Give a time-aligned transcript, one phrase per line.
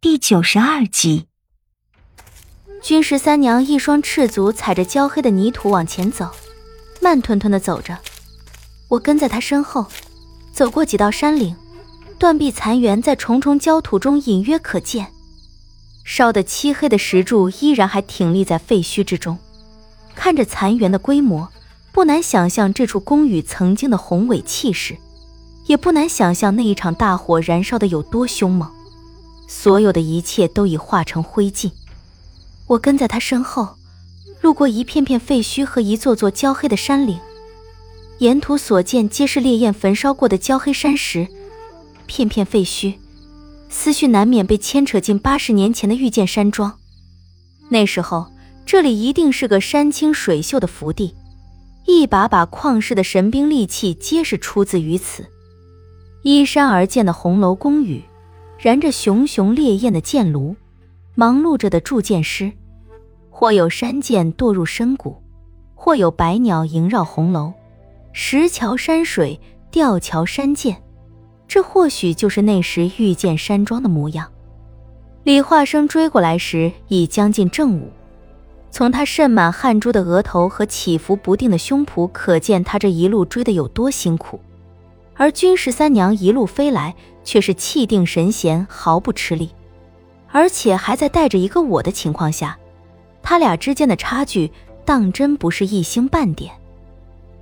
[0.00, 1.26] 第九十二集，
[2.80, 6.30] 君十三娘一双赤足踩着焦黑的泥土往前走，
[7.02, 7.98] 慢吞吞的走着。
[8.90, 9.86] 我跟在她身后，
[10.52, 11.56] 走过几道山岭，
[12.16, 15.08] 断壁残垣在重重焦土中隐约可见，
[16.04, 19.36] 烧得漆黑的石柱依然还挺立在废墟之中。
[20.14, 21.48] 看着残垣的规模，
[21.90, 24.96] 不难想象这处宫宇曾经的宏伟气势，
[25.66, 28.77] 也不难想象那一场大火燃烧的有多凶猛。
[29.48, 31.72] 所有的一切都已化成灰烬。
[32.66, 33.76] 我跟在他身后，
[34.42, 37.18] 路过一片片废墟和一座座焦黑的山岭，
[38.18, 41.26] 沿途所见皆是烈焰焚烧过的焦黑山石，
[42.06, 42.94] 片片废墟，
[43.70, 46.78] 思绪难免被牵扯进八十年前的御剑山庄。
[47.70, 48.26] 那时候，
[48.66, 51.14] 这里一定是个山清水秀的福地，
[51.86, 55.24] 一把把旷世的神兵利器皆是出自于此。
[56.22, 58.04] 依山而建的红楼宫宇。
[58.58, 60.56] 燃着熊熊烈焰的剑炉，
[61.14, 62.50] 忙碌着的铸剑师，
[63.30, 65.22] 或有山涧堕入深谷，
[65.76, 67.52] 或有百鸟萦绕红楼，
[68.12, 70.74] 石桥山水，吊桥山涧，
[71.46, 74.28] 这或许就是那时御剑山庄的模样。
[75.22, 77.92] 李化生追过来时已将近正午，
[78.72, 84.40] 从他渗满汗珠的额头和起伏不定的胸脯，可见他这一路追得有多辛苦。
[85.14, 86.96] 而君十三娘一路飞来。
[87.28, 89.50] 却是气定神闲，毫不吃力，
[90.28, 92.58] 而且还在带着一个我的情况下，
[93.22, 94.50] 他俩之间的差距
[94.86, 96.58] 当真不是一星半点。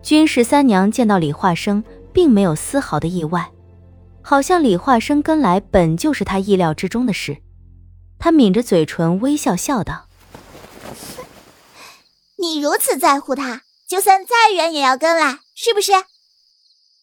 [0.02, 3.52] 军十三娘见到李化生，并没有丝毫的意外，
[4.22, 7.36] 好像李化生跟来本就是他意料之中的事。
[8.18, 10.06] 他抿着嘴唇，微笑笑道
[12.42, 15.92] ：“你如此在乎他，就算再远也要跟来，是不是？”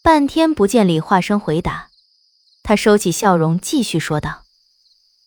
[0.04, 1.93] 半天不见李化生回答。
[2.64, 4.44] 他收起笑容，继续说道：“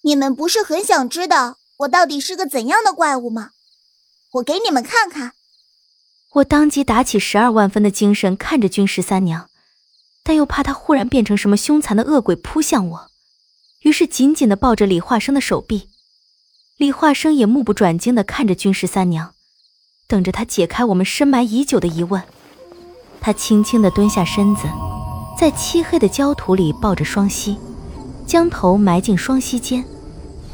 [0.03, 3.51] 你们不是很想知道我到底是个怎样的怪物吗？
[4.33, 5.33] 我给你们看看。”
[6.37, 9.49] 我当即打起十二万分的精神看着君十三娘，
[10.23, 13.11] 但又怕她忽然变成什么凶残的恶鬼扑向我，
[13.81, 15.91] 于是紧紧地抱着李化生的手臂。
[16.79, 19.35] 李化生也目不转睛地看着君十三娘，
[20.07, 22.23] 等着他解开我们深埋已久的疑问。
[23.21, 24.69] 他轻轻地蹲下身子。
[25.39, 27.59] 在漆黑的焦土里抱着双膝，
[28.27, 29.85] 将头埋进双膝间，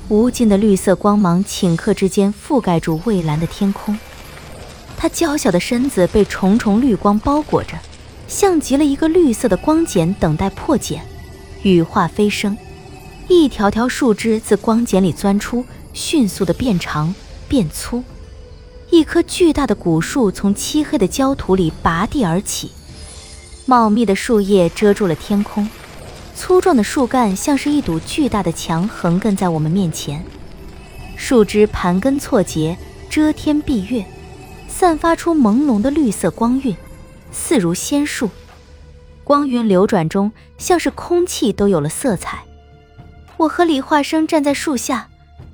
[0.08, 3.96] 无尽的绿色光芒顷刻之间覆盖住蔚蓝的天空。
[4.96, 7.78] 他娇小的身子被重重绿光包裹着，
[8.26, 11.00] 像极了一个绿色的光茧等待破茧。
[11.62, 12.58] 羽化飞升，
[13.28, 17.14] 一条条树枝自光茧里钻出，迅速的变长
[17.48, 18.02] 变粗。
[18.90, 22.72] 一棵巨大的古树从漆黑的焦土里拔地而起。
[23.72, 25.66] 茂密的树叶遮住了天空，
[26.34, 30.22] 粗壮的树干像是一堵巨大的墙横亘在我们面前。
[31.16, 32.76] 树枝盘根错节，
[33.08, 34.04] 遮天蔽月，
[34.68, 36.76] 散发出朦胧的绿色光晕，
[37.30, 38.28] 似如仙树。
[39.24, 42.42] 光晕流转中，像是空气都有了色彩。
[43.38, 45.08] 我和李化生站在树下，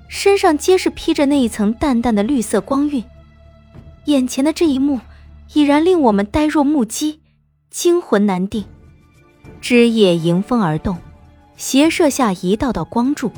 [0.08, 3.04] 身上皆是披着那一层淡淡的绿色光晕。
[4.06, 4.98] 眼前的这一幕，
[5.52, 7.20] 已然令我们呆若木鸡。
[7.80, 8.64] 惊魂难定，
[9.60, 10.98] 枝叶迎风而动，
[11.56, 13.30] 斜射下一道道光柱，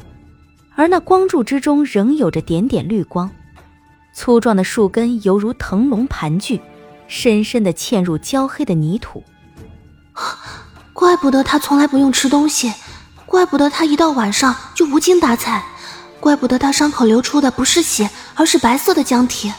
[0.74, 3.30] 而那光柱之中仍有着点点绿光。
[4.14, 6.58] 粗壮的树根犹如腾龙盘踞，
[7.06, 9.22] 深深地嵌入焦黑的泥土。
[10.94, 12.72] 怪不得他从来不用吃东西，
[13.26, 15.62] 怪不得他一到晚上就无精打采，
[16.18, 19.52] 怪不得他伤口流出的不是血，而是白色的浆体，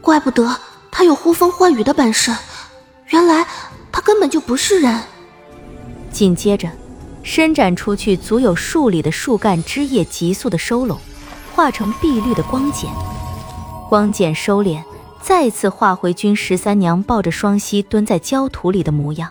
[0.00, 0.56] 怪不得
[0.92, 2.32] 他有呼风唤雨的本事。
[3.08, 3.44] 原来。
[3.94, 5.00] 他根本就不是人。
[6.10, 6.68] 紧接着，
[7.22, 10.98] 伸展出去足有数里的树干枝叶急速的收拢，
[11.54, 12.90] 化成碧绿的光茧。
[13.88, 14.82] 光茧收敛，
[15.22, 19.30] 再次化回君十三娘抱着双膝蹲在焦土里的模样。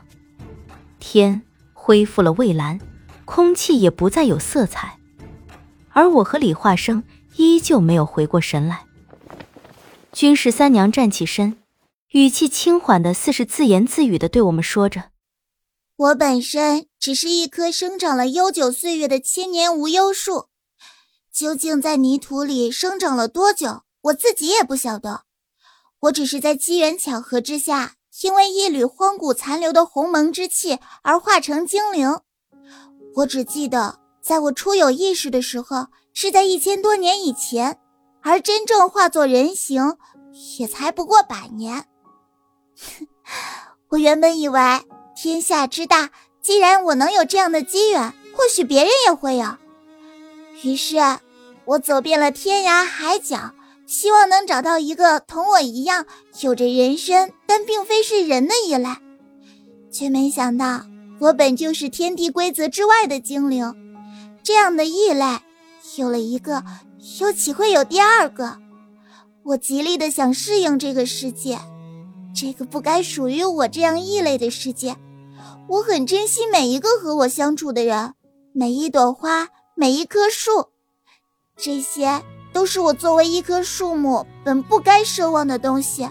[0.97, 1.41] 天
[1.73, 2.79] 恢复了蔚蓝，
[3.25, 4.97] 空气也不再有色彩，
[5.89, 7.03] 而我和李化生
[7.35, 8.83] 依旧没有回过神来。
[10.13, 11.57] 君十三娘站起身。
[12.13, 15.05] 语气轻缓的，似是自言自语的对我们说着
[15.97, 20.45] ：“我本身只是一棵生长了悠久岁月的千年无忧树，
[21.33, 25.23] 究竟在泥土里生长了多久，我自己也不晓得。
[26.01, 32.19] 我只是在机缘巧合之下，因为一缕荒古残留的鸿蒙之气而化成精灵。
[33.15, 37.79] 我只记得，在我初有意识的时候，是在一千多年以前，
[38.21, 39.97] 而真正化作人形，
[40.59, 41.87] 也才不过百年。”
[43.89, 44.59] 我原本以为
[45.15, 46.09] 天下之大，
[46.41, 49.57] 既然我能有这样的机缘，或许别人也会有。
[50.63, 50.97] 于是，
[51.65, 53.53] 我走遍了天涯海角，
[53.85, 56.05] 希望能找到一个同我一样
[56.41, 58.99] 有着人身但并非是人的依赖，
[59.91, 60.81] 却没想到
[61.19, 63.73] 我本就是天地规则之外的精灵。
[64.41, 65.39] 这样的异类，
[65.97, 66.63] 有了一个，
[67.21, 68.57] 又岂会有第二个？
[69.43, 71.59] 我极力的想适应这个世界，
[72.33, 74.95] 这个不该属于我这样异类的世界。
[75.67, 78.13] 我很珍惜每一个和我相处的人，
[78.51, 80.69] 每一朵花，每一棵树，
[81.55, 82.21] 这些
[82.51, 86.09] 都是我作为一棵树木本不该奢望的东西。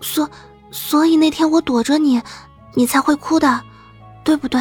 [0.00, 0.28] 所
[0.70, 2.20] 所以那天我躲着你，
[2.74, 3.62] 你才会哭的，
[4.22, 4.60] 对不对？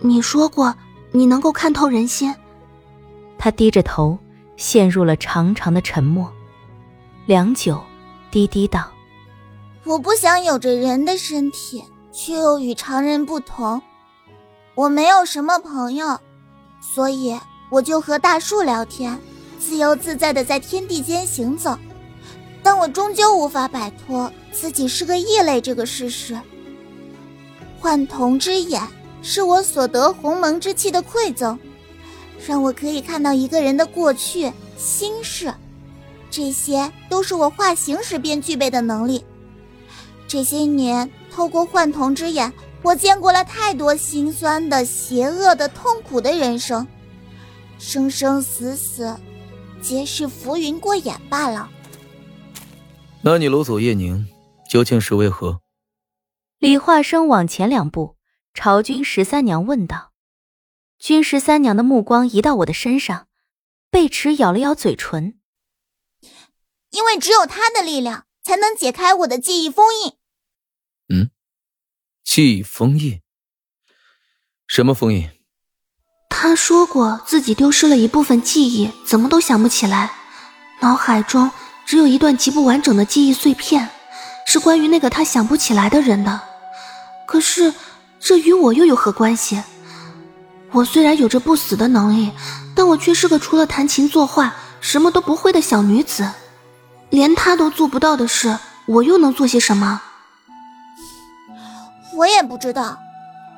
[0.00, 0.74] 你说过。
[1.12, 2.32] 你能够看透人心。
[3.36, 4.16] 他低着头，
[4.56, 6.32] 陷入了长长的沉默，
[7.26, 7.82] 良久，
[8.30, 8.88] 低低道
[9.84, 13.80] ：“我不想有着人的身体，却又与常人不同。
[14.74, 16.18] 我没有什么朋友，
[16.80, 17.38] 所以
[17.70, 19.18] 我就和大树聊天，
[19.58, 21.78] 自由自在的在天地间行走。
[22.62, 26.38] 但我终究无法摆脱自己是个异类这个事实。
[27.78, 28.82] 幻瞳之眼。”
[29.22, 31.58] 是我所得鸿蒙之气的馈赠，
[32.46, 35.52] 让我可以看到一个人的过去心事，
[36.30, 39.22] 这些都是我化形时便具备的能力。
[40.30, 42.52] 这些年，透过幻瞳之眼，
[42.84, 46.86] 我见过了太多心酸的、邪恶的、痛苦的人生，
[47.80, 49.18] 生生死死，
[49.82, 51.68] 皆是浮云过眼罢了。
[53.22, 54.24] 那你掳走叶宁，
[54.70, 55.62] 究竟是为何？
[56.60, 58.14] 李化生往前两步。
[58.54, 60.12] 朝君十三娘问道
[60.96, 63.26] ：“君十三娘的目光移到我的身上，
[63.90, 65.40] 贝齿咬了咬嘴唇。
[66.90, 70.19] 因为只有他的力量，才能解开我的记忆封印。
[72.32, 73.20] 记忆封印？
[74.68, 75.28] 什么封印？
[76.28, 80.12] 他说过自己丢失了一部分记忆，怎么都想不起来，
[80.78, 81.50] 脑海中
[81.84, 83.90] 只有一段极不完整的记忆碎片，
[84.46, 86.40] 是关于那个他想不起来的人的。
[87.26, 87.74] 可是。”
[88.22, 89.60] 这与我又有何关系？
[90.70, 92.30] 我虽然有着不死的能力，
[92.76, 96.30] 但我却是个除了弹琴作画什么都不会的小女子。
[97.08, 98.56] 连他都做不到的事，
[98.86, 100.02] 我又能做些什么？
[102.20, 102.98] 我也不知道。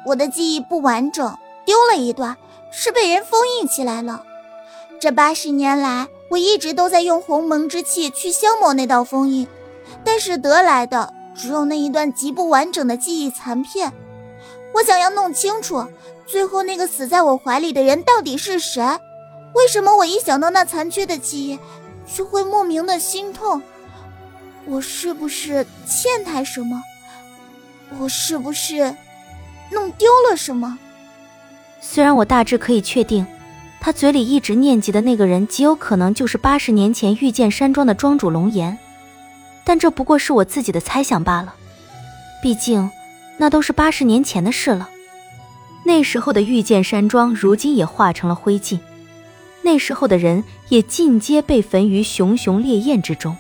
[0.05, 2.37] 我的记忆不完整，丢了一段，
[2.71, 4.23] 是被人封印起来了。
[5.01, 9.49] 这八十年来，我一直都在用鸿蒙之气去消磨那道封印，
[10.05, 13.93] 但是得来的只有那一段极不完整的记忆残片。
[14.75, 15.85] 我想要弄清楚，
[16.25, 18.81] 最后那个死在我怀里的人到底是谁？
[19.55, 21.59] 为什么我一想到那残缺的记忆，
[22.17, 23.61] 就会莫名的心痛？
[24.67, 26.81] 我是不是欠他什么？
[28.01, 28.95] 我是不是
[29.71, 30.79] 弄丢了什么？
[31.81, 33.27] 虽然我大致可以确定，
[33.81, 38.79] 他嘴里一直念及的那个人极有可能就是八十年前御剑山庄的庄主龙岩，
[39.65, 41.55] 但这不过是我自己的猜想罢了。
[42.43, 42.91] 毕竟。
[43.39, 44.89] 那都是八十年前的事了，
[45.85, 48.79] 那时候的御剑山庄如今也化成了灰烬，
[49.63, 53.37] 那时候的人也尽皆被焚于熊熊烈焰之中，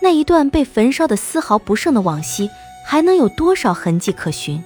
[0.00, 2.48] 那一段被焚烧的丝毫不剩的往昔，
[2.90, 4.64] 还能有多少痕迹可寻？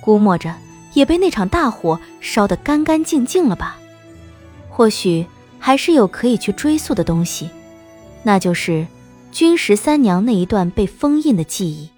[0.00, 0.54] 估摸着
[0.94, 3.76] 也被那场大火烧得干干净净了吧？
[4.70, 5.26] 或许
[5.58, 7.50] 还是有可以去追溯的东西，
[8.22, 8.86] 那就是
[9.30, 11.90] 君十三娘那一段被封印的记忆。